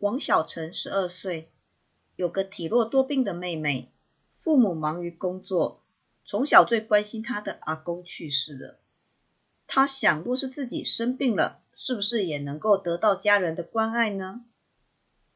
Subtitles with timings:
[0.00, 1.52] 王小晨十二岁，
[2.16, 3.92] 有个体弱多病的妹妹，
[4.34, 5.84] 父母忙于工作，
[6.24, 8.80] 从小最关心他的阿公去世了。
[9.66, 14.46] 他想，若是自己生病了，是不是也能够得到家人的关爱呢？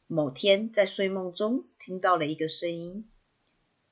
[0.07, 3.07] 某天在睡梦中听到了一个声音：“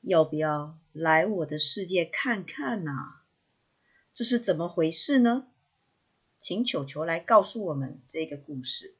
[0.01, 3.25] 要不要来我的世界看看啊？”
[4.15, 5.49] 这是怎么回事呢？
[6.41, 8.97] 请球球来告诉我们这个故事。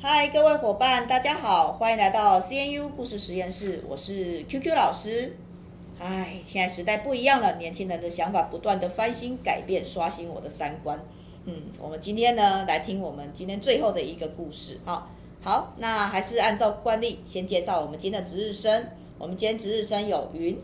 [0.00, 5.36] 嗨，各位伙伴，大家好，欢迎来到 CNU 故事实验室，我是 QQ 老师。
[5.98, 10.96] 唉，现在时代不一样了，年轻人的想法不断的翻新改变，刷新我的三观。
[11.46, 14.78] 嗯，我们今天呢，来听我们今天最后的一个故事。
[14.84, 15.10] 啊，
[15.42, 18.86] 好，那还是按照惯例，先介绍我们今天的值日生。
[19.18, 20.56] 我们今天值日生有云。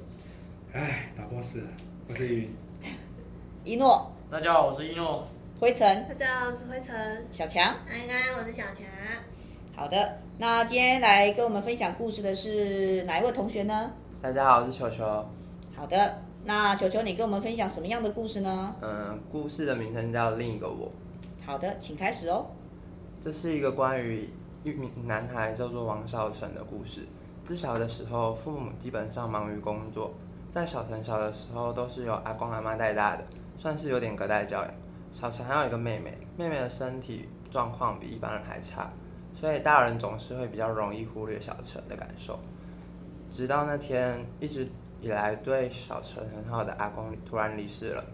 [0.72, 1.64] 唉，打 boss 了，
[2.08, 2.48] 我是云。
[3.64, 4.08] 一诺。
[4.30, 5.26] 大家好，我是一诺。
[5.60, 6.06] 灰尘。
[6.08, 7.26] 大家好，我是灰尘。
[7.30, 7.62] 小强。
[7.62, 8.84] 安安，我是小强。
[9.74, 13.92] 好的，那今天来跟我们分享故事的是哪一位同学呢？
[14.20, 15.04] 大家好，我是球球。
[15.76, 18.74] 好的，那球球，你跟我们分享什么样的故事呢？
[18.82, 20.90] 嗯，故事的名称叫《另一个我》。
[21.46, 22.46] 好的，请开始哦。
[23.20, 24.28] 这是一个关于
[24.64, 27.02] 一名男孩叫做王少成的故事。
[27.44, 30.12] 自小的时候，父母基本上忙于工作，
[30.50, 33.24] 在小成小的时候都是由阿公阿妈带大的，
[33.56, 34.70] 算是有点隔代教养。
[35.14, 38.90] 小陈还有一个妹妹，妹妹的身体状况比一般人还差，
[39.40, 42.38] 所以大人总是会比较容易忽略小陈的感受。
[43.30, 44.68] 直到那天，一直
[45.00, 48.04] 以来对小陈很好的阿公突然离世了。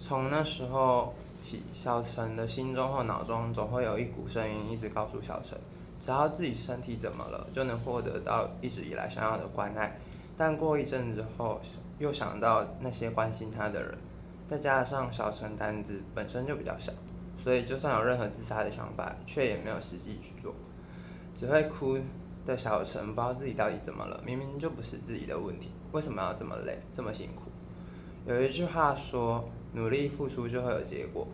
[0.00, 5.58] 从那时候起，小陈的心中或脑中总会有一股声音一直告诉小陈，
[6.00, 9.98] 只要自己身体怎么了，就能获得到一直以来想要的关爱。
[10.36, 11.60] 但过一阵子后，
[11.98, 13.96] 又想到那些关心他的人，
[14.48, 16.92] 再加上小陈胆子本身就比较小，
[17.42, 20.54] 所以就算有任何自杀的想法，却也没有实际去做，
[21.34, 21.98] 只会哭。
[22.46, 27.50] 的小陈不知道自己到底怎么了，明明就不是自己的问题，为什么要这么累，这么辛苦？
[28.24, 31.26] 有一句话说，努力付出就会有结果，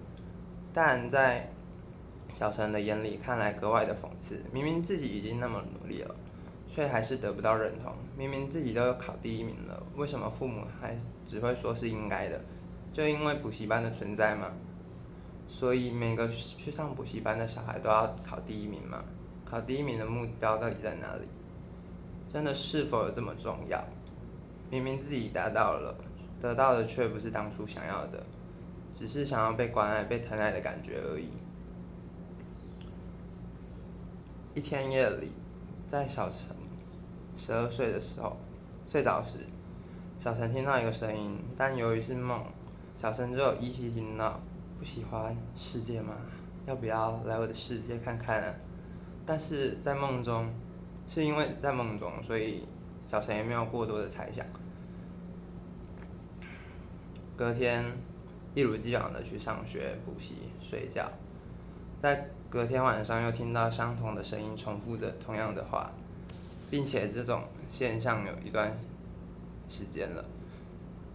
[0.72, 1.52] 但在
[2.32, 4.42] 小陈的眼里看来格外的讽刺。
[4.54, 6.14] 明明自己已经那么努力了，
[6.66, 7.92] 却还是得不到认同。
[8.16, 12.40] 明明自己都有考第一名了，为什么父母还只会说是应该的？
[12.92, 14.52] 就因为补习班的存在吗？
[15.48, 19.02] 所以每个去上补习班的小孩都要考第一名吗？
[19.44, 21.22] 考第一名的目标到底在哪里？
[22.28, 23.82] 真的是否有这么重要？
[24.70, 25.94] 明明自己达到了，
[26.40, 28.24] 得到的却不是当初想要的，
[28.94, 31.28] 只是想要被关爱、被疼爱的感觉而已。
[34.54, 35.32] 一天夜里，
[35.86, 36.40] 在小陈
[37.36, 38.36] 十二岁的时候
[38.86, 39.38] 睡着时，
[40.18, 42.42] 小陈听到一个声音，但由于是梦，
[43.02, 44.40] 小成只有依稀听到
[44.78, 46.14] ：“不喜欢世界吗？
[46.66, 48.54] 要不要来我的世界看看啊？”
[49.26, 50.48] 但是在梦中，
[51.08, 52.62] 是因为在梦中，所以
[53.10, 54.46] 小陈也没有过多的猜想。
[57.36, 57.84] 隔天，
[58.54, 61.10] 一如既往的去上学、补习、睡觉，
[62.00, 65.90] 在隔天晚上又听到相同的声音重复着同样的话，
[66.70, 68.78] 并且这种现象有一段
[69.68, 70.24] 时间了。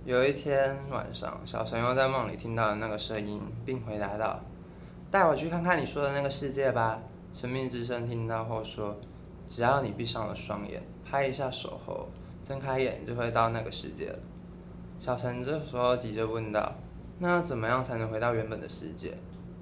[0.07, 4.39] 有一天晚上，小陈又在梦里听到了那个声音，并回答道
[5.11, 7.01] ：“带我去看看你说的那个世界吧。”
[7.35, 8.97] 生命之声听到后说
[9.49, 12.07] ：“只要你闭上了双眼，拍一下手后，
[12.41, 14.19] 睁开眼就会到那个世界了。”
[14.97, 16.73] 小陈这时候急着问道
[17.19, 19.13] ：“那要怎么样才能回到原本的世界？”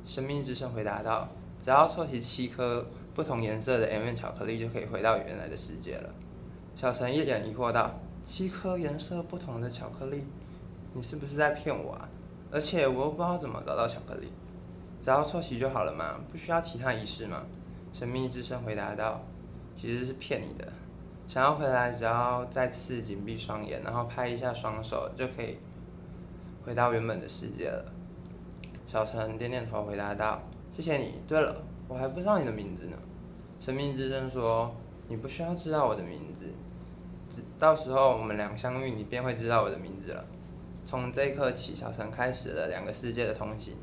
[0.05, 1.27] 生命之声回答道
[1.59, 2.85] ：“只要凑齐七颗
[3.15, 6.11] 不同颜色的 M&M 巧克力，就可以回到原来的世界了。”
[6.77, 10.23] 小陈一脸疑惑道：“七颗颜色不同的巧克力？
[10.93, 12.09] 你是不是在骗我啊？
[12.51, 14.29] 而且我又不知道怎么找到巧克力，
[14.99, 17.43] 只要凑齐就好了嘛，不需要其他仪式嘛？”
[17.93, 19.21] 神秘之声回答道
[19.75, 20.67] ：“其实是骗你的，
[21.27, 25.59] 想要回来，只要再次紧闭双眼，然后拍一下双手，就可以
[26.65, 27.85] 回到原本的世界了。”
[28.87, 30.41] 小陈点点头回答道
[30.75, 31.21] ：“谢谢你。
[31.27, 31.55] 对了，
[31.87, 32.97] 我还不知道你的名字呢。”
[33.61, 34.75] 神秘之声说
[35.07, 36.47] ：“你不需要知道我的名字，
[37.59, 40.25] 到时候我们俩相遇，你便会知道我的名字了。”
[40.85, 43.73] 从这一刻起，小陈开始了两个世界的通行。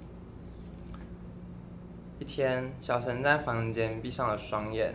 [2.20, 4.94] 一天，小陈在房间闭上了双眼，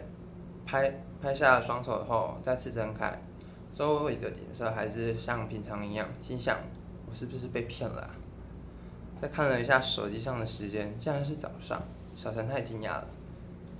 [0.65, 3.19] 拍拍下了双手后，再次睁开，
[3.75, 6.07] 周围的景色还是像平常一样。
[6.23, 6.57] 心想：
[7.09, 8.09] 我是不是被骗了？
[9.21, 11.81] 再看了一下手机上的时间，竟然是早上。
[12.15, 13.07] 小陈太惊讶了，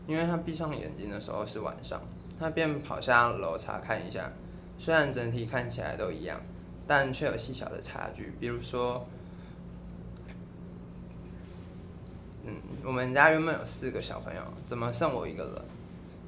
[0.05, 2.01] 因为他闭上眼睛的时候是晚上，
[2.37, 4.29] 他便跑下楼查看一下。
[4.79, 6.39] 虽然整体看起来都一样，
[6.87, 8.33] 但却有细小的差距。
[8.39, 9.07] 比如说，
[12.45, 12.53] 嗯，
[12.83, 15.65] 我们家原本有四个小朋友，怎么剩我一个了？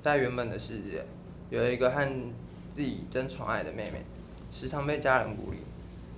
[0.01, 1.05] 在原本的世界，
[1.49, 2.05] 有一个和
[2.73, 4.01] 自己真宠爱的妹妹，
[4.51, 5.57] 时常被家人孤立，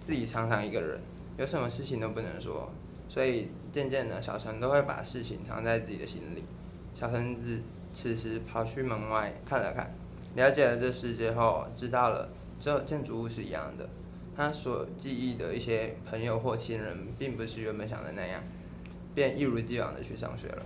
[0.04, 1.00] 自己常常一个人，
[1.38, 2.72] 有什么事情都不能说，
[3.10, 6.44] 所以渐渐的，小陈都会把事情藏在自己的心里。
[6.94, 7.60] 小陈子
[7.94, 9.94] 此时跑去门外看了看，
[10.36, 12.30] 了解了这世界后，知道了
[12.60, 13.88] 这建筑物是一样的。
[14.36, 18.42] 他所记忆的一些朋友或亲人，并不是原本想的那样，
[19.14, 20.66] 便一如既往的去上学了。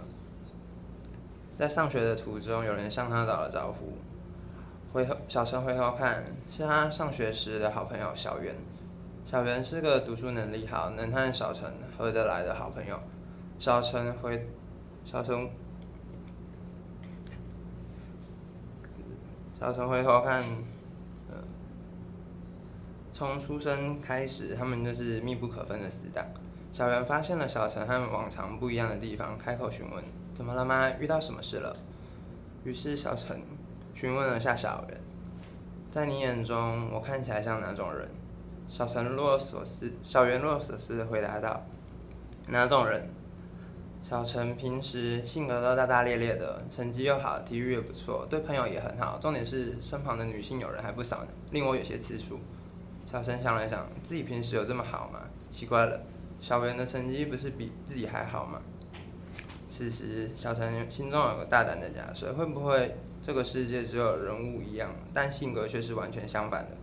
[1.58, 3.98] 在上学的途中，有人向他打了招呼。
[4.94, 8.56] 回头，小陈回头看，是他上学时的好朋友小袁。
[9.26, 13.00] 小袁是个读书能力好、能和小陈合得来的好朋友。
[13.58, 14.48] 小陈回，
[15.04, 15.50] 小陈。
[19.58, 20.44] 小陈回头看，
[21.30, 21.38] 嗯，
[23.14, 26.26] 从出生开始，他们就是密不可分的死党。
[26.74, 30.04] 小袁发现了小陈和往常不一样的地方，开口询问
[30.36, 30.92] ：“怎么了吗？
[31.00, 31.76] 遇到什么事了？”
[32.66, 33.42] 于是小陈
[33.94, 35.00] 询问了下小袁
[35.90, 38.10] ：“在你眼中，我看起来像哪种人？”
[38.68, 41.66] 小陈若有所思，小袁若有所思的回答道
[42.50, 43.10] ：“哪种人？”
[44.08, 49.18] 小陈平时性格都大大咧咧的，成绩又好，体育也不错，对朋友也很好。
[49.20, 52.40] 重点是身旁的女性友人还不少呢，令我有些吃醋。
[53.12, 55.22] 小陈想了想，自己平时有这么好吗？
[55.50, 56.00] 奇怪了，
[56.40, 58.62] 小袁的成绩不是比自己还好吗？
[59.68, 66.78] 此时，小陈心中有个大胆的假设：会不会这个世界只有人物一样，但性格却是完全相反的？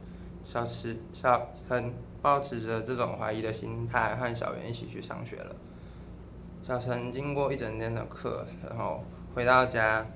[0.44, 5.54] 小池小陈抱持着这种怀疑的心态，和小袁一起去上学了。
[6.64, 9.02] 小陈经过一整天的课，然后
[9.34, 10.06] 回到家，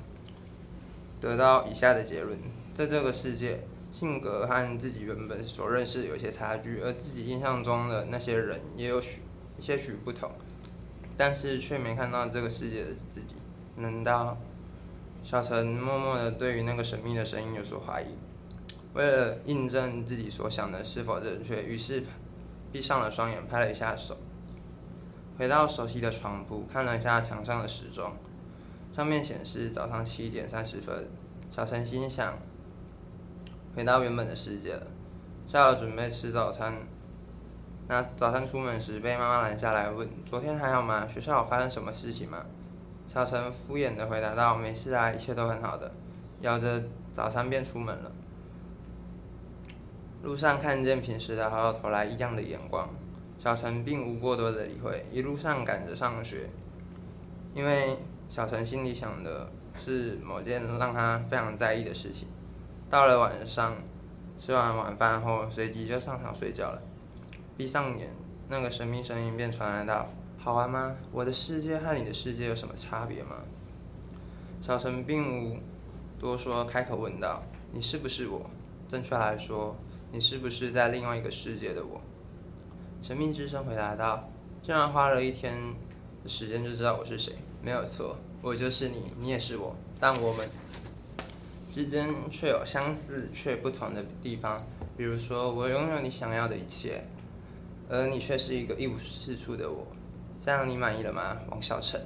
[1.21, 2.39] 得到以下的结论：
[2.73, 9.23] 在这个世界，性格和自己原本所认识有些差距，而自己印象中的那些人也有许
[9.59, 10.31] 些许不同，
[11.17, 13.35] 但是却没看到这个世界的自己。
[13.77, 14.37] 难道？
[15.25, 18.07] 小陈默默的对于那个神秘的声音有所怀疑。
[18.95, 22.05] 为了印证自己所想的是否正确，于是
[22.71, 24.17] 闭上了双眼，拍了一下手。
[25.39, 28.13] 回到熟悉的床铺，看了一下墙上的时钟，
[28.95, 31.09] 上面显示早上七点三十分。
[31.51, 32.39] 小陈心想，
[33.75, 34.87] 回到原本的世界了。
[35.47, 36.73] 下午准备吃早餐，
[37.89, 41.07] 那早餐出门时被妈妈拦下来问：“昨天还好吗？
[41.07, 42.45] 学校有发生什么事情吗？”
[43.07, 45.93] 小陈敷衍的回答道：“没事啊，一切都很好的。”
[46.41, 46.83] 咬着
[47.15, 48.11] 早餐便出门了。
[50.23, 52.89] 路上看见平时的好友投来异样的眼光。
[53.39, 56.49] 小陈并无过多的理会，一路上赶着上学，
[57.55, 57.97] 因为
[58.29, 62.27] 小陈心里想的是某件让他非常在意的事情。
[62.91, 63.75] 到了晚上，
[64.39, 66.83] 吃完晚饭后，随即就上床睡觉了。
[67.57, 68.11] 闭上眼，
[68.49, 70.97] 那个神秘声音便传来道：“好玩吗？
[71.13, 73.37] 我的世界和你的世界有什么差别吗？”
[74.63, 75.59] 小陈并无
[76.19, 77.43] 多说，开口问道
[77.73, 78.51] ：“你是不是我？
[78.89, 79.77] 正确来说，
[80.13, 82.01] 你是不是在另外一个世界的我？”
[83.03, 84.29] 神秘之声回答道
[84.63, 85.55] ：“竟然花了一天
[86.25, 90.49] 的时间就知道我是谁，没有错，我就是你，你也是我，但我们
[91.71, 94.61] 之间却有相似却不同的地方。
[94.97, 97.05] 比如说，我拥有你想要的一切，
[97.89, 99.87] 而你却是一个一无是处的我。
[100.45, 102.01] 这样你满意了吗，王小晨？”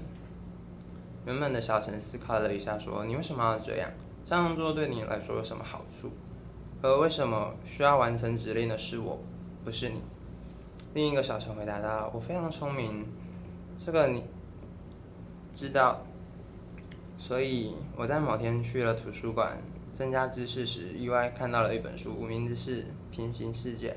[1.24, 3.90] 原本的小陈思考了一下，说：“你为什么要这样？
[4.26, 6.10] 这样做对你来说有什么好处？
[6.82, 9.18] 而为什么需要完成指令的是我，
[9.64, 10.02] 不是你？”
[10.92, 13.06] 另一个小陈回答道：“我非常聪明，
[13.84, 14.24] 这个你
[15.54, 16.02] 知道。
[17.16, 19.62] 所以我在某天去了图书馆
[19.96, 22.82] 增加知识时，意外看到了一本书，名字是
[23.12, 23.90] 《平行世界》，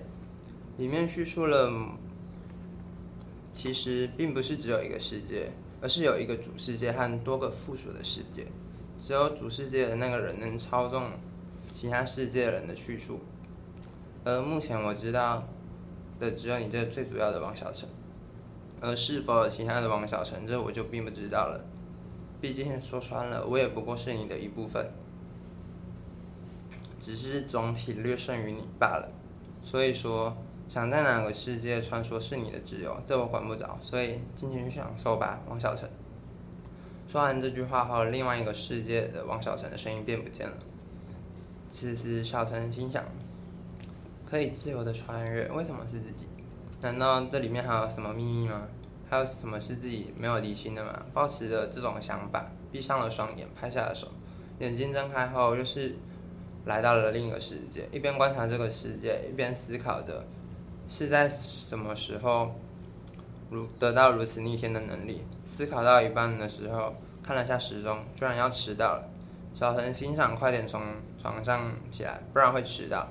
[0.78, 1.72] 里面叙述了，
[3.52, 5.50] 其实并不是只有一个世界，
[5.82, 8.46] 而是有一个主世界和多个附属的世界。
[9.02, 11.10] 只有主世界的那个人能操纵
[11.72, 13.20] 其他世界人的去处，
[14.24, 15.44] 而目前我知道。”
[16.20, 17.88] 的只有你这最主要的王小陈，
[18.82, 21.64] 而是否有其他的王小陈，这我就并不知道了。
[22.42, 24.92] 毕竟说穿了，我也不过是你的一部分，
[27.00, 29.10] 只是总体略胜于你罢了。
[29.64, 30.36] 所以说，
[30.68, 33.80] 想在哪个世界穿梭是你的自由，这我管不着。
[33.82, 35.90] 所以尽情去享受吧，王小陈。
[37.08, 40.58] 说完这句话后，另外一个世界的王小陈的声音便不见了。
[41.72, 43.06] 此时，小陈心想。
[44.34, 46.26] 可以自由的穿越，为什么是自己？
[46.82, 48.64] 难道这里面还有什么秘密吗？
[49.08, 51.06] 还有什么是自己没有理清的吗？
[51.14, 54.08] 抱持着这种想法，闭上了双眼，拍下了手。
[54.58, 55.96] 眼睛睁开后，又是
[56.66, 60.26] 来到了另一个世界，一边观察这个世界，一边思考着
[60.90, 62.56] 是在什么时候
[63.52, 65.24] 如得到如此逆天的能力。
[65.46, 69.08] 思考到一半的时候，看了下时钟，居然要迟到了。
[69.54, 70.82] 小陈心想：快点从
[71.22, 73.08] 床上起来，不然会迟到。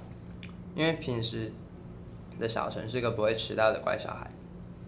[0.74, 1.52] 因为平时
[2.38, 4.30] 的小陈是个不会迟到的乖小孩。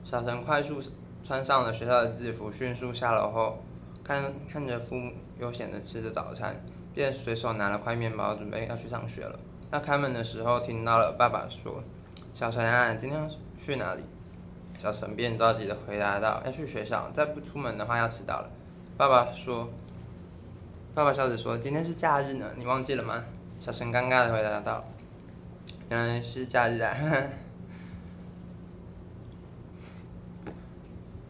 [0.05, 0.83] 小陈快速
[1.27, 3.63] 穿上了学校的制服，迅速下楼后，
[4.03, 6.63] 看看着父母悠闲的吃着早餐，
[6.95, 9.39] 便随手拿了块面包，准备要去上学了。
[9.73, 11.83] 要开门的时候，听到了爸爸说
[12.35, 14.03] ：“小陈啊，今天要去哪里？”
[14.79, 18.51] 小陈便着急的回答道：“要去学校，再不出门的话要迟到了。”
[18.97, 19.71] 爸爸说
[20.95, 23.25] ：“爸爸笑着说，今天是假日呢，你忘记了吗？”
[23.61, 24.85] 小陈尴尬的回答道。
[25.95, 26.93] 原来是假日啊！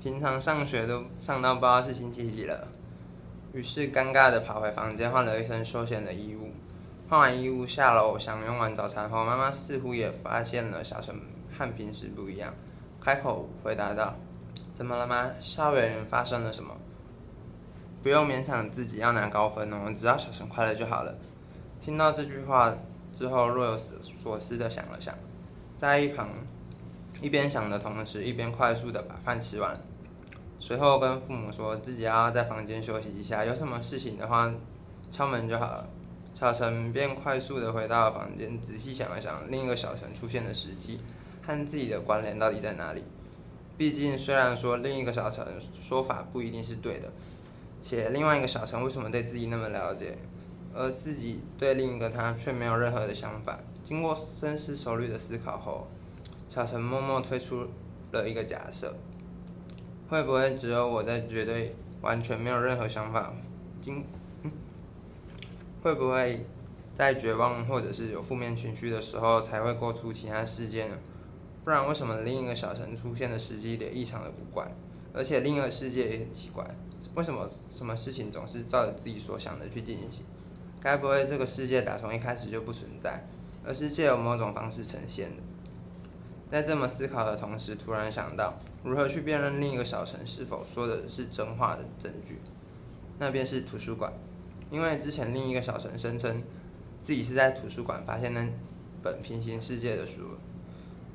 [0.03, 2.67] 平常上学都上到不知道是星期几了，
[3.53, 6.51] 于是尴尬的跑回房间换了一身休闲的衣物。
[7.11, 11.15] 换完衣物下楼享用完早餐后，妈妈似乎也发现了小陈
[11.59, 12.55] 和平时不一样，
[13.03, 14.15] 开口回答道
[14.75, 15.33] ：“怎么了吗？
[15.43, 16.75] 校园发生了什么？
[18.03, 21.15] 不用勉强自己要拿高分哦，只要小陈快乐就好了。”
[21.85, 22.75] 听到这句话。
[23.17, 25.15] 之后若有所思的想了想，
[25.79, 26.29] 在一旁
[27.21, 29.81] 一边想的同时，一边快速的把饭吃完，
[30.59, 34.53] 随后跟父母说自己要在房间休息一下，有什么事情的话
[35.11, 35.89] 敲门就好了。
[36.35, 41.01] 小陈便快速的回到了房间，仔细想了想另一个小陈出现的时机
[41.47, 43.05] 和自己的关联到底在哪里。
[43.79, 45.47] 毕竟虽然说另一个小陈
[45.81, 47.13] 说法不一定是对的，
[47.83, 50.19] 且另外一个小陈为什么对自己那么了解？
[50.75, 53.59] 而自己对另一个他却没有任何的想法。
[53.85, 55.87] 经过深思熟虑的思考后，
[56.51, 57.69] 小陈默默推出
[58.13, 58.97] 了一个假设：
[60.09, 63.33] 会不会只有我在绝对完全没有任何想法？
[63.81, 64.05] 经，
[65.83, 66.45] 会不会
[66.97, 70.97] 在绝望或者是有负面情绪的时候才会过出其他事件呢？
[71.63, 74.71] 不然为什么另一个小陈出现的时机点异常的古怪？
[75.13, 76.67] 而且另一个世界也很奇怪，
[77.15, 80.25] 为什么什么事情总是照着自己所想的去进行？
[80.85, 83.27] 该不会这个世界打从一开始就不存在，
[83.67, 85.43] 而是借由某种方式呈现的？
[86.51, 92.39] 在这么思考的同时，突然想到如何去辨认另一个小陈是否说的是真话的证据。
[93.19, 94.13] 那便是图书馆，
[94.71, 96.43] 因为之前另一个小陈声称
[97.03, 98.47] 自己是在图书馆发现那
[99.03, 100.37] 本平行世界的书，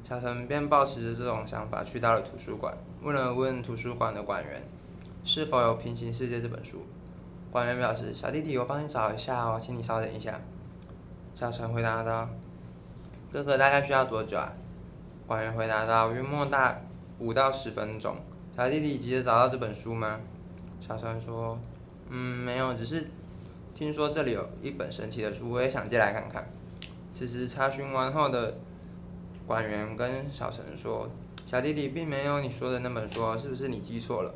[0.04, 4.64] 小陈便抱持着这种想法去到了图书馆，问了问图书馆的馆员
[5.24, 6.88] 是否有《平行世界》这本书。
[7.52, 10.40] 馆员表示：“小弟弟，我帮你找一下哦，请你稍等一下。”
[11.36, 12.30] 小陈回答道
[13.34, 14.54] ：“哥哥，大概需要多久啊？”
[15.26, 16.80] 馆员回答道：“约莫大
[17.18, 18.16] 五到十分钟。”
[18.56, 20.20] 小弟弟急着找到这本书吗？
[20.80, 21.58] 小陈说
[22.10, 23.10] ：“嗯，没有，只是
[23.76, 26.48] 听说这里有一本神奇的书，我也想借来看看。”
[27.12, 28.58] 此时查询完后的
[29.48, 31.10] 馆员跟小陈说
[31.48, 34.34] ：“小弟弟并没有你说的那本书，是不是你记错了？”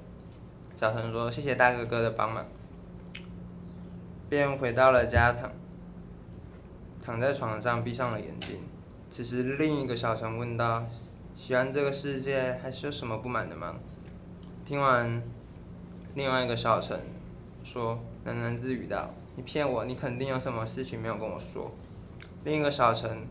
[0.79, 2.43] 小陈说：“谢谢大哥哥的帮忙。”
[4.33, 5.51] 便回到了家躺，
[7.05, 8.61] 躺在床上，闭上了眼睛。
[9.11, 10.87] 此时，另一个小陈问道
[11.37, 13.75] ：“喜欢这个世界，还是有什么不满的吗？”
[14.65, 15.21] 听完，
[16.15, 16.99] 另外一个小陈
[17.63, 21.71] 说，喃喃自语道：“你骗我，你肯定有什么事情没有跟我说。”
[22.43, 23.27] 另一个小陈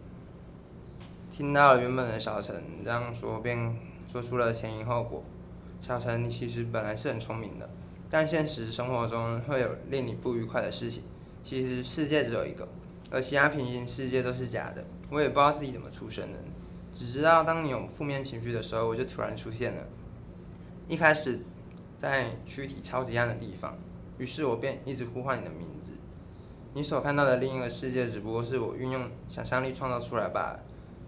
[1.32, 5.24] 听到了原本的小陈这样说，便说出了前因后果
[5.82, 7.68] ：“小陈，你其实本来是很聪明的。”
[8.12, 11.02] 但现实生活中会有令你不愉快的事情。
[11.42, 12.68] 其实世界只有一个，
[13.10, 14.84] 而其他平行世界都是假的。
[15.08, 16.38] 我也不知道自己怎么出生的，
[16.92, 19.82] 只知道当你有负面情绪的时候，我就突然出现了。
[20.88, 21.40] 一开始
[21.96, 23.78] 在躯体超级暗的地方，
[24.18, 25.92] 于是我便一直呼唤你的名字。
[26.74, 30.60] 你所看到的另一个世界，只不过是我运用想象力创造出来罢了，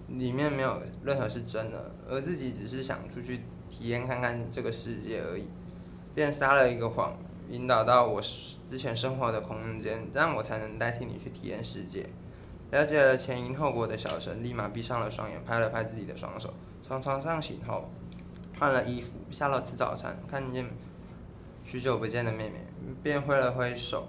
[0.09, 5.45] 里面没有任何是真的，而自己只是想出去体验看看这个世界而已。
[6.15, 7.17] 便撒了一个谎，
[7.51, 8.23] 引导到我
[8.69, 12.07] 之前生活的空间，这样我才能代替你去体验世界。
[12.71, 16.55] 了解了前因后果的小陈，立马闭上了双眼，拍了拍自己的双手，
[16.87, 17.91] 从床上醒后，
[18.59, 20.67] 换了衣服，下楼吃早餐，看见
[21.65, 22.65] 许久不见的妹妹，
[23.03, 24.07] 便挥了挥手。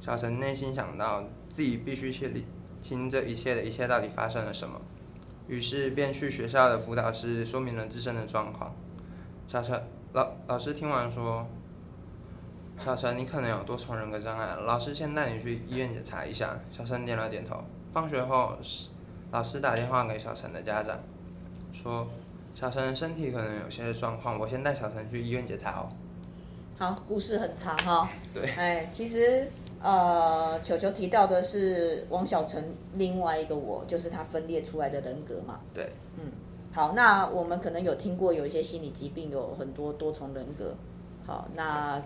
[0.00, 2.44] 小陈内心想到，自己必须去
[2.82, 4.80] 听这一切的一切到底发生了什么，
[5.46, 8.74] 于是便去学校的辅导室说明了自身的状况。
[9.46, 9.99] 小陈。
[10.12, 11.46] 老老师听完说
[12.84, 17.62] ：“小陈，你可能有多重人格障碍，老师先带你去医院检查一下。”小陈点了点头。
[17.92, 18.56] 放学后，
[19.30, 20.98] 老师打电话给小陈的家长，
[21.72, 22.08] 说
[22.56, 25.88] ：“小陈身体可能有些状况，我先带小陈去医院检查哦。”
[26.76, 28.08] 好，故事很长哈。
[28.34, 28.50] 对。
[28.52, 29.48] 哎，其实
[29.80, 32.64] 呃，球球提到的是王小成
[32.94, 35.60] 另外一个我，就是他分裂出来的人格嘛。
[35.72, 35.92] 对。
[36.16, 36.32] 嗯，
[36.72, 40.74] 好，那我们可能有听过有一些心理疾病有很多多重人格。
[41.26, 42.00] 好，那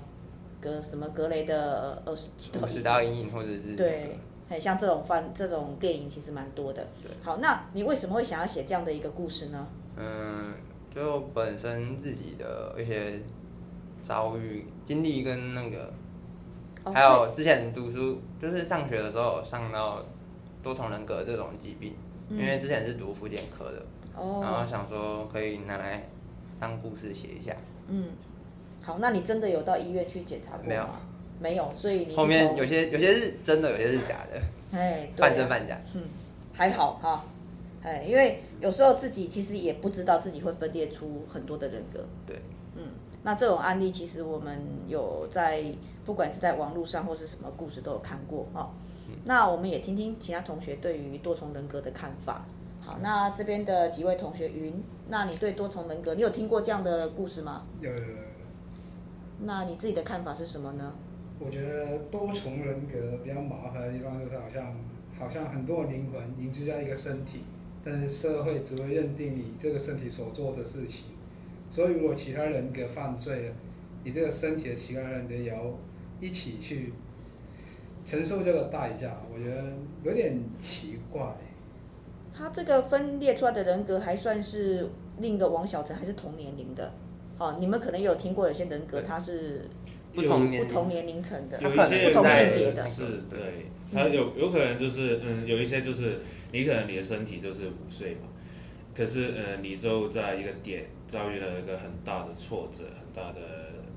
[0.61, 2.31] 格什么格雷的二十
[2.67, 4.19] 十道阴影，或者是对。
[4.47, 6.87] 很像这种番这种电影其实蛮多的。
[7.03, 7.11] 对。
[7.23, 9.67] 好，那你为什么会想要写这样的一个故事呢？
[9.97, 10.53] 嗯，
[10.95, 13.21] 就本身自己的一些
[14.03, 15.91] 遭遇、经历跟那个，
[16.85, 20.05] 哦、还有之前读书，就是上学的时候上到
[20.63, 21.95] 多重人格这种疾病，
[22.29, 23.83] 嗯、因为之前是读福建科的，
[24.17, 26.09] 哦、然后想说可以拿来
[26.61, 27.55] 当故事写一下。
[27.89, 28.09] 嗯。
[28.83, 30.65] 好，那你真的有到医院去检查过吗？
[30.69, 30.87] 没有。
[31.41, 34.41] 没有，所以你后面有些有些是真的，有些是假的，
[34.79, 35.77] 哎，半、啊、真半假。
[35.95, 36.03] 嗯，
[36.53, 37.25] 还好哈，
[37.83, 42.07] 哎，因为有时候自己其实也不知道自己会分裂出很多的人格。
[42.25, 42.41] 对，
[42.77, 42.85] 嗯，
[43.25, 45.65] 那这种案例其实我们有在
[46.07, 48.71] 不管是在网络上或是什么故事都有看过哈。
[49.09, 52.47] 嗯、那我们也听听其他同学对于多重人格的看法。
[52.85, 54.75] 好，那这边的几位同学，云，
[55.09, 57.63] 那你对多重人格，你有听过这样的故事吗？
[57.81, 58.07] 有有有。
[59.41, 60.93] 那你自己的看法是什么呢？
[61.39, 64.77] 我觉得多重人格比较麻烦的地方就是好像，
[65.19, 67.41] 好像很多灵魂凝聚在一个身体，
[67.83, 71.07] 但是社会只会认定你这个身体所做的事情，
[71.71, 73.55] 所以如果其他人格犯罪了，
[74.05, 75.57] 你这个身体的其他人格也要
[76.21, 76.93] 一起去
[78.05, 79.73] 承受这个代价，我觉得
[80.03, 81.35] 有点奇怪。
[82.37, 84.89] 他这个分裂出来的人格还算是
[85.21, 86.93] 另一个王小晨，还是同年龄的？
[87.39, 89.69] 哦，你们可能有听过有些人格他是。
[90.15, 96.21] 不同年不同年龄层的，有一些不同性别的，是对，他有有可能就是嗯，有一些就是
[96.53, 98.29] 你可能你的身体就是五岁嘛，
[98.95, 103.41] 可是呃，你就在一个点遭遇了一个很大的挫折，很大的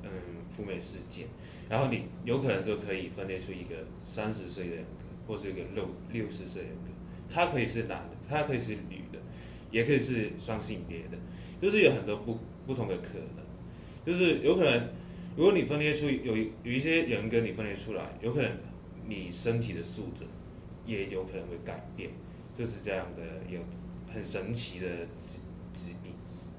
[0.01, 0.09] 嗯
[0.49, 1.27] 负面事件，
[1.69, 6.89] 然后你有可能就可以分裂出一个三十岁的人格，或是一个六六十岁人格，
[7.31, 9.19] 他可以是男的，它可以是女的，
[9.71, 11.17] 也可以是双性别的，
[11.61, 13.45] 就是有很多不不同的可能，
[14.05, 14.89] 就是有可能。
[15.35, 18.51] 如果你分裂出有有一些人跟你分裂出来，有可能
[19.07, 20.23] 你身体的素质
[20.87, 22.09] 也有可能会改变，
[22.57, 23.59] 就是这样的有
[24.11, 24.87] 很神奇的
[25.23, 25.37] 疾
[25.73, 26.11] 疾病，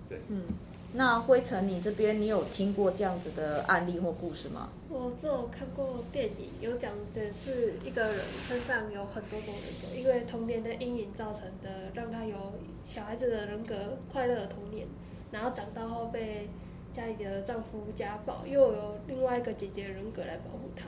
[0.09, 0.21] 对。
[0.29, 0.43] 嗯，
[0.92, 4.70] 那辉成，你这边你有听过这样子的案例或故事吗？
[4.88, 12.37] 我只有看过电影，有讲的是一个人身上有很多种人格，因为童年的阴影造成的，让他有
[12.85, 14.87] 小孩子的人格快乐的童年，
[15.31, 16.48] 然后长大后被。
[16.90, 20.87] 家里的丈夫家暴，又有另外一个姐姐人格来保护他，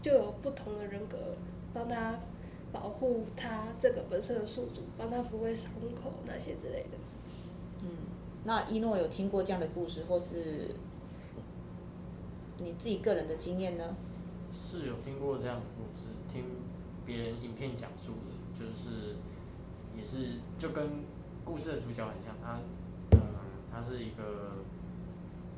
[0.00, 1.16] 就有不同的人格
[1.72, 2.18] 帮他
[2.72, 6.98] 保护他这个本身的宿主，帮他抚慰伤口那些之类的。
[7.82, 7.88] 嗯，
[8.44, 10.74] 那一诺有听过这样的故事，或是
[12.58, 13.94] 你自己个人的经验呢？
[14.52, 16.44] 是有听过这样的故事，听
[17.04, 19.16] 别人影片讲述的，就是
[19.96, 20.90] 也是就跟
[21.44, 22.58] 故事的主角很像，他
[23.12, 23.20] 嗯，
[23.72, 24.62] 他是一个。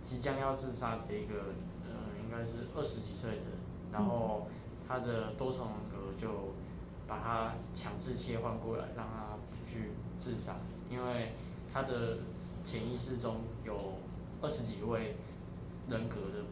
[0.06, 1.34] 即将要自杀的一个，
[1.82, 3.56] 呃，应该是二十几岁的，
[3.90, 4.46] 然后
[4.86, 6.52] 他的多重人格就
[7.08, 10.56] 把他强制切换过来，让他不去自杀，
[10.90, 11.32] 因为
[11.72, 12.18] 他的
[12.64, 13.74] 潜意识中有
[14.40, 15.16] 二十几位
[15.88, 16.44] 人格的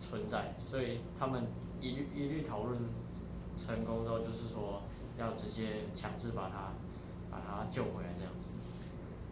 [0.00, 1.46] 存在，所以他们
[1.80, 2.78] 一律一律讨论
[3.56, 4.82] 成功之后，就是说
[5.18, 6.72] 要直接强制把他
[7.30, 8.50] 把他救回来这样子。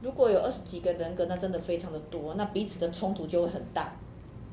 [0.03, 3.95] 如果有二十几个人格，那真的非常的多，那彼此的冲突就会很大。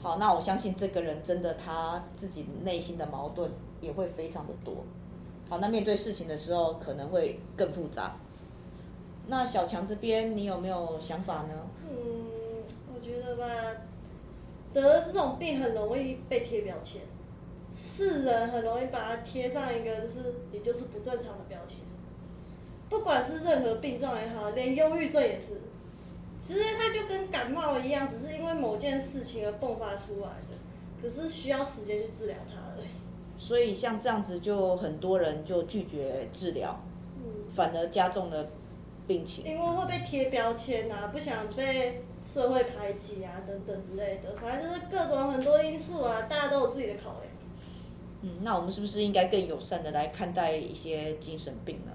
[0.02, 4.86] 好，那我相信这个人真的他自己内心的矛盾也会非常的多。
[5.50, 8.16] 好，那面对事情的时候可能会更复杂。
[9.28, 11.56] 那小强这边你有没有想法呢？
[11.90, 12.26] 嗯，
[12.94, 13.46] 我觉得吧，
[14.74, 17.02] 得了这种病很容易被贴标签，
[17.74, 21.78] 世人很容易把它贴上一个就是也就是不正常的标签。
[22.90, 25.62] 不管是任何病状也好，连忧郁症也是，
[26.46, 32.88] 其实它就跟感冒一样，只是因为某件事情而迸发出来的，可是需要时间去治疗它而已。
[33.36, 36.80] 所以像这样子，就很多人就拒绝治疗，
[37.18, 38.48] 嗯，反而加重了
[39.08, 39.46] 病情。
[39.46, 47.24] 因为会被贴标签啊，不想被社会排挤啊，等等之类的，反正就是各种很多因素啊，大家都有自己的考量。
[48.22, 51.92] 嗯，那我们是不是应该更友善的来看待一些精神病呢？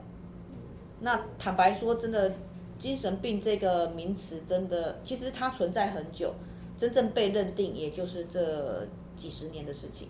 [1.01, 2.35] 那坦白说，真的，
[2.79, 6.35] 精神病这个名词真的，其实它存在很久，
[6.77, 10.09] 真正被认定也就是这几十年的事情。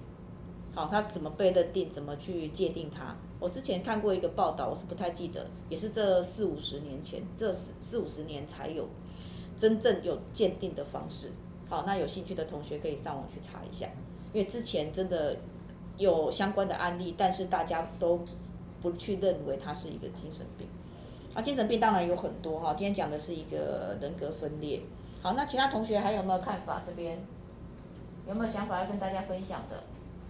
[0.79, 3.13] 好，它怎么被认定，怎么去界定它？
[3.41, 8.87] 我之前看过一个报道，我是不太记得，也是这四五十年前，这四四五十年才有
[9.57, 11.33] 真正有鉴定的方式。
[11.69, 13.89] 好，那有兴趣的同学可以上网去查一下。
[14.33, 15.37] 因为之前真的
[15.97, 18.21] 有相关的案例，但是大家都
[18.81, 20.69] 不去认为他是一个精神病。
[21.35, 24.81] 啊，精神病当然有很多哈，今天讲的是一个人格分裂。
[25.23, 26.81] 好，那其他同学还有没有看法？
[26.87, 27.19] 这边
[28.29, 29.83] 有没有想法要跟大家分享的？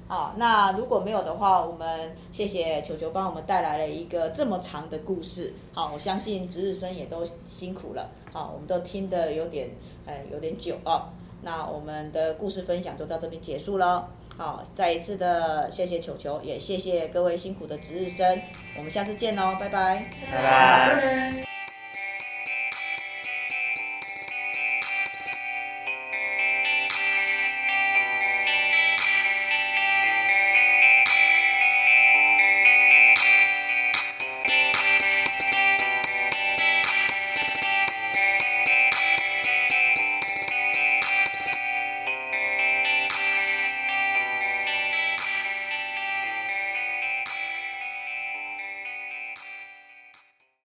[0.09, 5.53] 好，那如果没有的话，我们谢谢球球帮我们带来了一个这么长的故事。
[5.75, 8.09] 好，我相信值日生也都辛苦了。
[8.33, 9.68] 好，我们都听得有点，
[10.07, 11.11] 哎，有点久哦。
[11.42, 14.09] 那我们的故事分享就到这边结束了。
[14.37, 18.40] 好，再一次的谢谢球球，也谢谢各位辛苦的值日生。
[18.79, 20.09] 我们下次见喽，拜拜。
[20.31, 20.94] 拜拜。
[20.94, 21.58] 拜拜。